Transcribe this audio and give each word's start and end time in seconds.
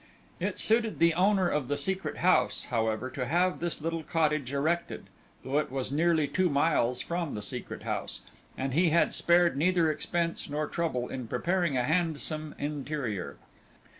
It 0.39 0.57
suited 0.57 0.97
the 0.97 1.13
owner 1.13 1.47
of 1.47 1.67
the 1.67 1.77
Secret 1.77 2.17
House, 2.17 2.63
however, 2.71 3.07
to 3.11 3.27
have 3.27 3.59
this 3.59 3.79
little 3.83 4.01
cottage 4.01 4.51
erected, 4.51 5.05
though 5.43 5.59
it 5.59 5.71
was 5.71 5.91
nearly 5.91 6.27
two 6.27 6.49
miles 6.49 7.01
from 7.01 7.35
the 7.35 7.41
Secret 7.43 7.83
House, 7.83 8.21
and 8.57 8.73
he 8.73 8.89
had 8.89 9.13
spared 9.13 9.55
neither 9.55 9.91
expense 9.91 10.49
nor 10.49 10.65
trouble 10.65 11.07
in 11.07 11.27
preparing 11.27 11.77
a 11.77 11.83
handsome 11.83 12.55
interior. 12.57 13.37